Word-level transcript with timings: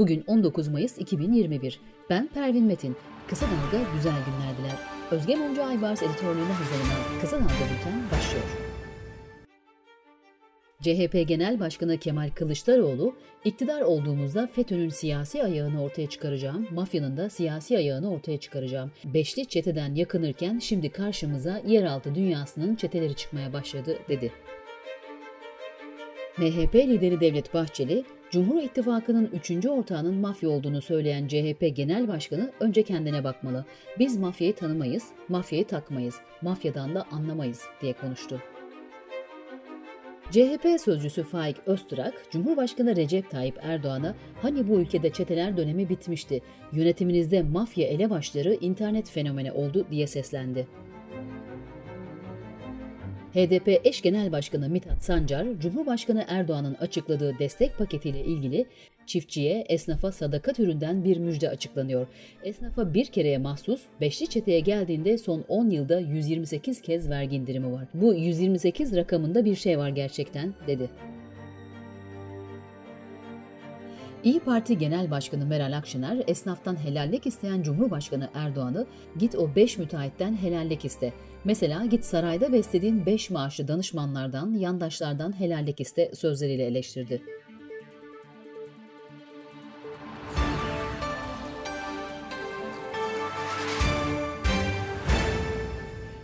Bugün 0.00 0.24
19 0.26 0.68
Mayıs 0.68 0.98
2021. 0.98 1.80
Ben 2.10 2.28
Pervin 2.34 2.64
Metin. 2.64 2.96
Kısa 3.28 3.46
Dalga 3.46 3.84
güzel 3.96 4.12
günler 4.12 4.58
diler. 4.58 4.78
Özge 5.10 5.36
Mumcu 5.36 5.64
Aybars 5.64 6.02
editörlüğüne 6.02 6.52
hazırlanan 6.52 7.20
Kısa 7.20 7.36
Dalga 7.36 7.48
Bülten 7.48 8.02
başlıyor. 8.12 8.44
CHP 10.80 11.28
Genel 11.28 11.60
Başkanı 11.60 11.98
Kemal 11.98 12.30
Kılıçdaroğlu, 12.34 13.14
iktidar 13.44 13.80
olduğumuzda 13.80 14.46
FETÖ'nün 14.46 14.88
siyasi 14.88 15.42
ayağını 15.42 15.82
ortaya 15.82 16.08
çıkaracağım, 16.08 16.68
mafyanın 16.70 17.16
da 17.16 17.30
siyasi 17.30 17.76
ayağını 17.76 18.12
ortaya 18.12 18.40
çıkaracağım. 18.40 18.90
Beşli 19.04 19.46
çeteden 19.46 19.94
yakınırken 19.94 20.58
şimdi 20.58 20.90
karşımıza 20.90 21.62
yeraltı 21.66 22.14
dünyasının 22.14 22.74
çeteleri 22.74 23.14
çıkmaya 23.14 23.52
başladı, 23.52 23.98
dedi. 24.08 24.32
MHP 26.38 26.74
lideri 26.74 27.20
Devlet 27.20 27.54
Bahçeli, 27.54 28.04
Cumhur 28.30 28.62
İttifakı'nın 28.62 29.30
üçüncü 29.32 29.68
ortağının 29.68 30.14
mafya 30.14 30.50
olduğunu 30.50 30.82
söyleyen 30.82 31.28
CHP 31.28 31.76
Genel 31.76 32.08
Başkanı 32.08 32.50
önce 32.60 32.82
kendine 32.82 33.24
bakmalı. 33.24 33.64
Biz 33.98 34.16
mafyayı 34.16 34.54
tanımayız, 34.54 35.04
mafyayı 35.28 35.66
takmayız, 35.66 36.14
mafyadan 36.42 36.94
da 36.94 37.06
anlamayız 37.10 37.62
diye 37.82 37.92
konuştu. 37.92 38.40
CHP 40.30 40.80
sözcüsü 40.80 41.22
Faik 41.22 41.56
Öztürk, 41.66 42.30
Cumhurbaşkanı 42.30 42.96
Recep 42.96 43.30
Tayyip 43.30 43.58
Erdoğan'a 43.62 44.14
hani 44.42 44.68
bu 44.68 44.80
ülkede 44.80 45.10
çeteler 45.10 45.56
dönemi 45.56 45.88
bitmişti, 45.88 46.42
yönetiminizde 46.72 47.42
mafya 47.42 47.86
elebaşları 47.86 48.54
internet 48.54 49.10
fenomeni 49.10 49.52
oldu 49.52 49.86
diye 49.90 50.06
seslendi. 50.06 50.66
HDP 53.34 53.80
eş 53.84 54.02
genel 54.02 54.32
başkanı 54.32 54.68
Mithat 54.68 55.04
Sancar, 55.04 55.46
Cumhurbaşkanı 55.60 56.24
Erdoğan'ın 56.28 56.74
açıkladığı 56.74 57.38
destek 57.38 57.78
paketiyle 57.78 58.24
ilgili 58.24 58.66
çiftçiye, 59.06 59.64
esnafa 59.68 60.12
sadaka 60.12 60.52
türünden 60.52 61.04
bir 61.04 61.16
müjde 61.16 61.48
açıklanıyor. 61.48 62.06
Esnafa 62.44 62.94
bir 62.94 63.06
kereye 63.06 63.38
mahsus, 63.38 63.82
beşli 64.00 64.26
çeteye 64.26 64.60
geldiğinde 64.60 65.18
son 65.18 65.44
10 65.48 65.70
yılda 65.70 66.00
128 66.00 66.82
kez 66.82 67.10
vergi 67.10 67.36
indirimi 67.36 67.72
var. 67.72 67.84
Bu 67.94 68.14
128 68.14 68.96
rakamında 68.96 69.44
bir 69.44 69.56
şey 69.56 69.78
var 69.78 69.88
gerçekten, 69.88 70.54
dedi. 70.66 70.90
İyi 74.24 74.40
Parti 74.40 74.78
Genel 74.78 75.10
Başkanı 75.10 75.46
Meral 75.46 75.76
Akşener, 75.76 76.24
esnaftan 76.26 76.84
helallik 76.84 77.26
isteyen 77.26 77.62
Cumhurbaşkanı 77.62 78.30
Erdoğan'ı 78.34 78.86
git 79.18 79.34
o 79.34 79.54
5 79.54 79.78
müteahhitten 79.78 80.36
helallik 80.36 80.84
iste. 80.84 81.12
Mesela 81.44 81.84
git 81.84 82.04
sarayda 82.04 82.52
beslediğin 82.52 83.06
5 83.06 83.30
maaşlı 83.30 83.68
danışmanlardan, 83.68 84.52
yandaşlardan 84.52 85.40
helallik 85.40 85.80
iste 85.80 86.10
sözleriyle 86.14 86.64
eleştirdi. 86.64 87.22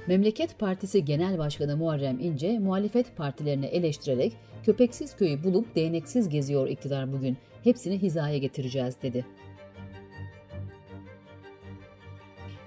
Memleket 0.06 0.58
Partisi 0.58 1.04
Genel 1.04 1.38
Başkanı 1.38 1.76
Muharrem 1.76 2.20
İnce, 2.20 2.58
muhalefet 2.58 3.16
partilerini 3.16 3.66
eleştirerek 3.66 4.32
köpeksiz 4.64 5.16
köyü 5.16 5.44
bulup 5.44 5.76
değneksiz 5.76 6.28
geziyor 6.28 6.68
iktidar 6.68 7.12
bugün, 7.12 7.36
hepsini 7.64 8.02
hizaya 8.02 8.38
getireceğiz 8.38 8.96
dedi. 9.02 9.24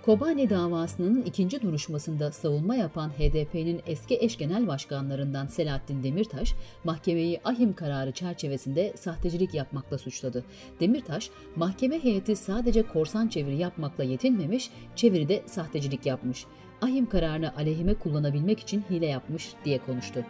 Kobani 0.06 0.50
davasının 0.50 1.22
ikinci 1.22 1.62
duruşmasında 1.62 2.32
savunma 2.32 2.76
yapan 2.76 3.10
HDP'nin 3.10 3.82
eski 3.88 4.18
eş 4.22 4.38
genel 4.38 4.68
başkanlarından 4.68 5.48
Selahattin 5.48 6.04
Demirtaş, 6.04 6.56
mahkemeyi 6.84 7.42
ahim 7.44 7.74
kararı 7.74 8.12
çerçevesinde 8.12 8.94
sahtecilik 8.98 9.54
yapmakla 9.54 9.98
suçladı. 9.98 10.44
Demirtaş, 10.80 11.30
mahkeme 11.56 12.04
heyeti 12.04 12.36
sadece 12.36 12.84
korsan 12.84 13.28
çeviri 13.28 13.58
yapmakla 13.58 14.04
yetinmemiş, 14.04 14.70
çeviride 14.96 15.44
sahtecilik 15.46 16.06
yapmış. 16.06 16.46
Ahim 16.82 17.10
kararını 17.10 17.56
aleyhime 17.56 17.94
kullanabilmek 17.94 18.60
için 18.60 18.84
hile 18.90 19.06
yapmış 19.06 19.54
diye 19.66 19.78
konuştu. 19.78 20.26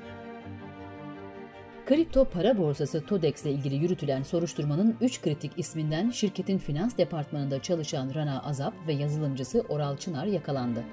Kripto 1.85 2.25
para 2.25 2.57
borsası 2.57 3.05
TODEX 3.05 3.43
ile 3.43 3.51
ilgili 3.51 3.75
yürütülen 3.75 4.23
soruşturmanın 4.23 4.95
3 5.01 5.21
kritik 5.21 5.51
isminden 5.57 6.09
şirketin 6.09 6.57
finans 6.57 6.97
departmanında 6.97 7.61
çalışan 7.61 8.11
Rana 8.15 8.43
Azap 8.43 8.73
ve 8.87 8.93
yazılımcısı 8.93 9.65
Oral 9.69 9.97
Çınar 9.97 10.25
yakalandı. 10.25 10.83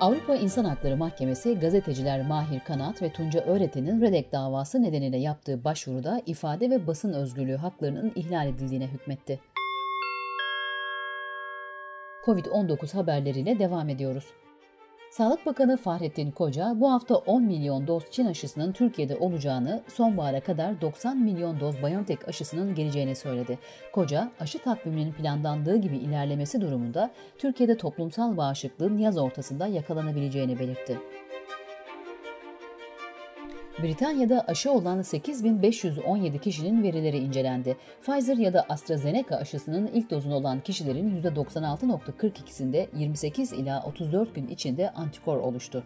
Avrupa 0.00 0.36
İnsan 0.36 0.64
Hakları 0.64 0.96
Mahkemesi 0.96 1.58
gazeteciler 1.58 2.26
Mahir 2.26 2.60
Kanat 2.60 3.02
ve 3.02 3.12
Tunca 3.12 3.40
Öğreten'in 3.40 4.00
Redek 4.00 4.32
davası 4.32 4.82
nedeniyle 4.82 5.16
yaptığı 5.16 5.64
başvuruda 5.64 6.22
ifade 6.26 6.70
ve 6.70 6.86
basın 6.86 7.12
özgürlüğü 7.12 7.56
haklarının 7.56 8.12
ihlal 8.14 8.48
edildiğine 8.48 8.86
hükmetti. 8.86 9.40
Covid-19 12.26 12.94
haberleriyle 12.94 13.58
devam 13.58 13.88
ediyoruz. 13.88 14.24
Sağlık 15.10 15.46
Bakanı 15.46 15.76
Fahrettin 15.76 16.30
Koca 16.30 16.72
bu 16.76 16.92
hafta 16.92 17.14
10 17.14 17.42
milyon 17.42 17.86
doz 17.86 18.02
Çin 18.10 18.26
aşısının 18.26 18.72
Türkiye'de 18.72 19.16
olacağını, 19.16 19.82
sonbahara 19.88 20.40
kadar 20.40 20.80
90 20.80 21.18
milyon 21.18 21.60
doz 21.60 21.82
BioNTech 21.82 22.28
aşısının 22.28 22.74
geleceğini 22.74 23.16
söyledi. 23.16 23.58
Koca, 23.92 24.30
aşı 24.40 24.58
takviminin 24.58 25.12
planlandığı 25.12 25.76
gibi 25.76 25.96
ilerlemesi 25.96 26.60
durumunda 26.60 27.10
Türkiye'de 27.38 27.76
toplumsal 27.76 28.36
bağışıklığın 28.36 28.98
yaz 28.98 29.18
ortasında 29.18 29.66
yakalanabileceğini 29.66 30.58
belirtti. 30.58 30.98
Britanya'da 33.82 34.40
aşı 34.40 34.72
olan 34.72 35.02
8517 35.02 36.38
kişinin 36.38 36.82
verileri 36.82 37.18
incelendi. 37.18 37.76
Pfizer 38.02 38.36
ya 38.36 38.54
da 38.54 38.66
AstraZeneca 38.68 39.36
aşısının 39.36 39.86
ilk 39.86 40.10
dozunu 40.10 40.34
olan 40.34 40.60
kişilerin 40.60 41.22
%96.42'sinde 41.22 42.86
28 42.96 43.52
ila 43.52 43.82
34 43.82 44.34
gün 44.34 44.48
içinde 44.48 44.90
antikor 44.90 45.36
oluştu. 45.36 45.84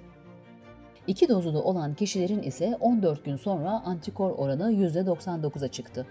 İki 1.06 1.28
dozulu 1.28 1.62
olan 1.62 1.94
kişilerin 1.94 2.42
ise 2.42 2.76
14 2.80 3.24
gün 3.24 3.36
sonra 3.36 3.70
antikor 3.70 4.30
oranı 4.30 4.72
%99'a 4.72 5.68
çıktı. 5.68 6.06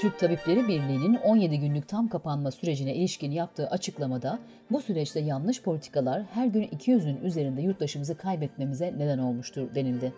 Türk 0.00 0.18
Tabipleri 0.18 0.68
Birliği'nin 0.68 1.14
17 1.14 1.60
günlük 1.60 1.88
tam 1.88 2.08
kapanma 2.08 2.50
sürecine 2.50 2.94
ilişkin 2.94 3.30
yaptığı 3.30 3.66
açıklamada 3.70 4.38
bu 4.70 4.80
süreçte 4.80 5.20
yanlış 5.20 5.62
politikalar 5.62 6.22
her 6.34 6.46
gün 6.46 6.62
200'ün 6.62 7.20
üzerinde 7.24 7.62
yurttaşımızı 7.62 8.16
kaybetmemize 8.16 8.94
neden 8.98 9.18
olmuştur 9.18 9.74
denildi. 9.74 10.12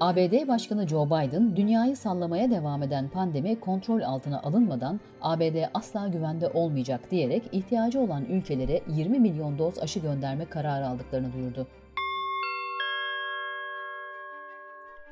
ABD 0.00 0.48
Başkanı 0.48 0.88
Joe 0.88 1.06
Biden, 1.06 1.56
dünyayı 1.56 1.96
sallamaya 1.96 2.50
devam 2.50 2.82
eden 2.82 3.08
pandemi 3.08 3.60
kontrol 3.60 4.00
altına 4.00 4.42
alınmadan 4.42 5.00
ABD 5.22 5.56
asla 5.74 6.08
güvende 6.08 6.48
olmayacak 6.48 7.10
diyerek 7.10 7.42
ihtiyacı 7.52 8.00
olan 8.00 8.24
ülkelere 8.24 8.80
20 8.88 9.20
milyon 9.20 9.58
doz 9.58 9.78
aşı 9.78 10.00
gönderme 10.00 10.44
kararı 10.44 10.86
aldıklarını 10.86 11.32
duyurdu. 11.32 11.66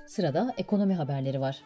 Sırada 0.06 0.54
ekonomi 0.58 0.94
haberleri 0.94 1.40
var. 1.40 1.62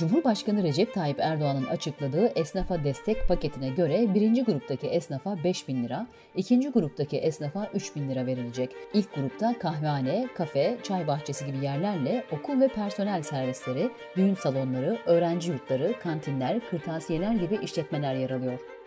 Cumhurbaşkanı 0.00 0.62
Recep 0.62 0.94
Tayyip 0.94 1.20
Erdoğan'ın 1.20 1.66
açıkladığı 1.66 2.26
esnafa 2.26 2.84
destek 2.84 3.28
paketine 3.28 3.68
göre 3.68 4.14
birinci 4.14 4.44
gruptaki 4.44 4.86
esnafa 4.86 5.44
5 5.44 5.68
bin 5.68 5.84
lira, 5.84 6.06
ikinci 6.36 6.68
gruptaki 6.68 7.18
esnafa 7.18 7.70
3 7.74 7.96
bin 7.96 8.08
lira 8.08 8.26
verilecek. 8.26 8.70
İlk 8.94 9.14
grupta 9.14 9.58
kahvehane, 9.58 10.28
kafe, 10.34 10.78
çay 10.82 11.06
bahçesi 11.06 11.46
gibi 11.46 11.64
yerlerle 11.64 12.24
okul 12.32 12.60
ve 12.60 12.68
personel 12.68 13.22
servisleri, 13.22 13.90
düğün 14.16 14.34
salonları, 14.34 14.98
öğrenci 15.06 15.50
yurtları, 15.50 15.98
kantinler, 16.02 16.60
kırtasiyeler 16.70 17.32
gibi 17.32 17.58
işletmeler 17.62 18.14
yer 18.14 18.30
alıyor. 18.30 18.79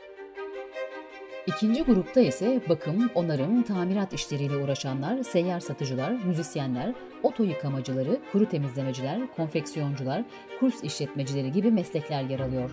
İkinci 1.56 1.84
grupta 1.84 2.22
ise 2.22 2.62
bakım, 2.70 3.10
onarım, 3.16 3.64
tamirat 3.64 4.14
işleriyle 4.14 4.58
uğraşanlar, 4.58 5.24
seyyar 5.24 5.60
satıcılar, 5.60 6.12
müzisyenler, 6.12 6.94
oto 7.24 7.44
yıkamacıları, 7.44 8.20
kuru 8.32 8.50
temizlemeciler, 8.50 9.36
konfeksiyoncular, 9.36 10.24
kurs 10.60 10.84
işletmecileri 10.84 11.52
gibi 11.52 11.72
meslekler 11.72 12.24
yer 12.24 12.40
alıyor. 12.40 12.72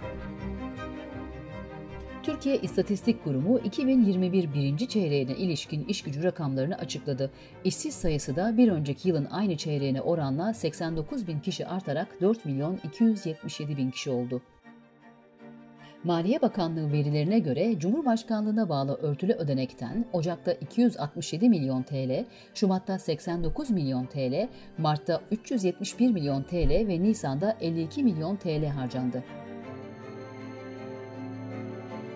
Türkiye 2.23 2.59
İstatistik 2.59 3.25
Kurumu 3.25 3.59
2021 3.59 4.55
birinci 4.55 4.89
çeyreğine 4.89 5.37
ilişkin 5.37 5.85
iş 5.85 6.03
gücü 6.03 6.23
rakamlarını 6.23 6.75
açıkladı. 6.79 7.31
İşsiz 7.65 7.95
sayısı 7.95 8.37
da 8.37 8.57
bir 8.57 8.73
önceki 8.73 9.09
yılın 9.09 9.29
aynı 9.31 9.57
çeyreğine 9.57 10.01
oranla 10.01 10.55
89 10.55 11.27
bin 11.27 11.41
kişi 11.41 11.67
artarak 11.67 12.21
4 12.21 12.45
milyon 12.45 12.81
277 12.85 13.77
bin 13.77 13.91
kişi 13.91 14.11
oldu. 14.11 14.43
Maliye 16.05 16.43
Bakanlığı 16.43 16.93
verilerine 16.93 17.39
göre 17.39 17.79
Cumhurbaşkanlığına 17.79 18.69
bağlı 18.69 18.95
örtülü 18.95 19.33
ödenekten 19.33 20.05
Ocak'ta 20.13 20.53
267 20.53 21.49
milyon 21.49 21.83
TL, 21.83 22.25
Şubat'ta 22.55 22.99
89 22.99 23.71
milyon 23.71 24.07
TL, 24.07 24.49
Mart'ta 24.79 25.21
371 25.31 26.11
milyon 26.11 26.43
TL 26.43 26.89
ve 26.89 27.03
Nisan'da 27.03 27.57
52 27.61 28.05
milyon 28.05 28.37
TL 28.37 28.67
harcandı. 28.67 29.25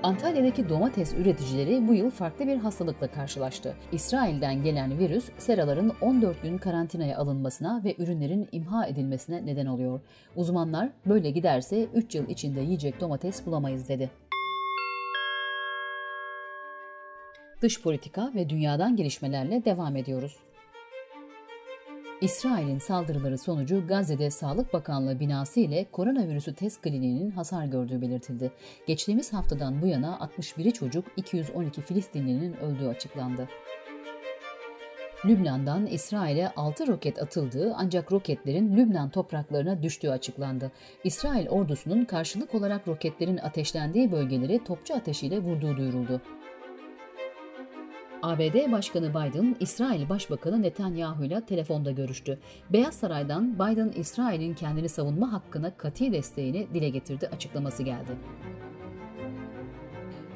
Antalya'daki 0.05 0.69
domates 0.69 1.15
üreticileri 1.15 1.89
bu 1.89 1.95
yıl 1.95 2.11
farklı 2.11 2.47
bir 2.47 2.57
hastalıkla 2.57 3.07
karşılaştı. 3.11 3.77
İsrail'den 3.93 4.63
gelen 4.63 4.99
virüs 4.99 5.25
seraların 5.39 5.93
14 6.01 6.43
gün 6.43 6.59
karantinaya 6.59 7.19
alınmasına 7.19 7.85
ve 7.85 7.95
ürünlerin 7.99 8.49
imha 8.53 8.87
edilmesine 8.87 9.47
neden 9.47 9.67
oluyor. 9.67 10.01
Uzmanlar 10.37 10.89
böyle 11.07 11.31
giderse 11.31 11.85
3 11.95 12.15
yıl 12.15 12.29
içinde 12.29 12.61
yiyecek 12.61 13.01
domates 13.01 13.47
bulamayız 13.47 13.89
dedi. 13.89 14.11
Dış 17.63 17.83
politika 17.83 18.33
ve 18.35 18.49
dünyadan 18.49 18.97
gelişmelerle 18.97 19.65
devam 19.65 19.97
ediyoruz. 19.97 20.37
İsrail'in 22.25 22.79
saldırıları 22.79 23.39
sonucu 23.39 23.87
Gazze'de 23.87 24.31
Sağlık 24.31 24.73
Bakanlığı 24.73 25.21
binası 25.21 25.61
ile 25.61 25.87
koronavirüsü 25.93 26.55
test 26.55 26.83
kliniğinin 26.83 27.31
hasar 27.31 27.65
gördüğü 27.65 28.01
belirtildi. 28.01 28.53
Geçtiğimiz 28.87 29.33
haftadan 29.33 29.83
bu 29.83 29.87
yana 29.87 30.21
61 30.21 30.71
çocuk, 30.71 31.05
212 31.17 31.83
Filistinlinin 31.83 32.55
öldüğü 32.55 32.89
açıklandı. 32.89 33.49
Lübnan'dan 35.25 35.87
İsrail'e 35.87 36.49
6 36.57 36.87
roket 36.87 37.23
atıldığı 37.23 37.75
ancak 37.77 38.13
roketlerin 38.13 38.77
Lübnan 38.77 39.11
topraklarına 39.11 39.83
düştüğü 39.83 40.11
açıklandı. 40.11 40.73
İsrail 41.05 41.49
ordusunun 41.49 42.05
karşılık 42.05 42.55
olarak 42.55 42.89
roketlerin 42.89 43.39
ateşlendiği 43.39 44.13
bölgeleri 44.13 44.65
topçu 44.65 44.95
ateşiyle 44.95 45.39
vurduğu 45.39 45.77
duyuruldu. 45.77 46.23
ABD 48.25 48.73
Başkanı 48.73 49.11
Biden, 49.11 49.57
İsrail 49.61 50.09
Başbakanı 50.09 50.63
Netanyahu 50.63 51.25
ile 51.25 51.41
telefonda 51.41 51.91
görüştü. 51.91 52.39
Beyaz 52.73 52.95
Saray'dan 52.95 53.55
Biden, 53.55 53.93
İsrail'in 53.97 54.55
kendini 54.55 54.89
savunma 54.89 55.33
hakkına 55.33 55.77
kati 55.77 56.13
desteğini 56.13 56.67
dile 56.75 56.89
getirdi 56.89 57.29
açıklaması 57.35 57.83
geldi. 57.83 58.11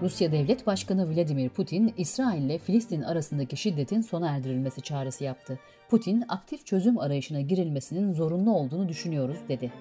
Rusya 0.02 0.32
Devlet 0.32 0.66
Başkanı 0.66 1.14
Vladimir 1.14 1.48
Putin, 1.48 1.94
İsrail 1.96 2.42
ile 2.42 2.58
Filistin 2.58 3.02
arasındaki 3.02 3.56
şiddetin 3.56 4.00
sona 4.00 4.28
erdirilmesi 4.30 4.82
çağrısı 4.82 5.24
yaptı. 5.24 5.58
Putin, 5.90 6.24
aktif 6.28 6.66
çözüm 6.66 6.98
arayışına 6.98 7.40
girilmesinin 7.40 8.12
zorunlu 8.12 8.54
olduğunu 8.54 8.88
düşünüyoruz, 8.88 9.38
dedi. 9.48 9.72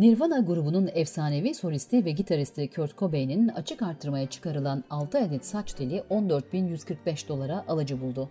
Nirvana 0.00 0.40
grubunun 0.40 0.90
efsanevi 0.94 1.54
solisti 1.54 2.04
ve 2.04 2.10
gitaristi 2.10 2.70
Kurt 2.70 2.98
Cobain'in 2.98 3.48
açık 3.48 3.82
artırmaya 3.82 4.26
çıkarılan 4.26 4.84
6 4.90 5.18
adet 5.18 5.46
saç 5.46 5.72
teli 5.72 6.02
14.145 6.10 7.28
dolara 7.28 7.64
alıcı 7.68 8.00
buldu. 8.00 8.28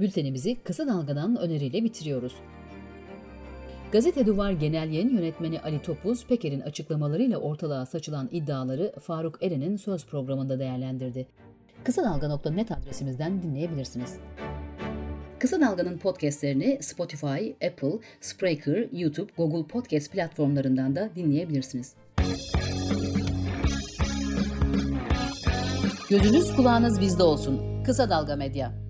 Bültenimizi 0.00 0.56
kısa 0.64 0.86
dalgadan 0.86 1.36
öneriyle 1.36 1.84
bitiriyoruz. 1.84 2.34
Gazete 3.92 4.26
Duvar 4.26 4.50
Genel 4.52 4.92
Yayın 4.92 5.16
Yönetmeni 5.16 5.60
Ali 5.60 5.82
Topuz, 5.82 6.26
Peker'in 6.26 6.60
açıklamalarıyla 6.60 7.38
ortalığa 7.38 7.86
saçılan 7.86 8.28
iddiaları 8.32 8.92
Faruk 9.00 9.42
Eren'in 9.42 9.76
söz 9.76 10.06
programında 10.06 10.58
değerlendirdi. 10.58 11.26
Kısa 11.84 12.04
Dalga.net 12.04 12.72
adresimizden 12.72 13.42
dinleyebilirsiniz. 13.42 14.14
Kısa 15.38 15.60
Dalga'nın 15.60 15.98
podcastlerini 15.98 16.78
Spotify, 16.82 17.66
Apple, 17.66 17.98
Spreaker, 18.20 18.86
YouTube, 18.92 19.32
Google 19.36 19.66
Podcast 19.68 20.12
platformlarından 20.12 20.96
da 20.96 21.10
dinleyebilirsiniz. 21.16 21.94
Gözünüz 26.10 26.56
kulağınız 26.56 27.00
bizde 27.00 27.22
olsun. 27.22 27.84
Kısa 27.84 28.10
Dalga 28.10 28.36
Medya. 28.36 28.85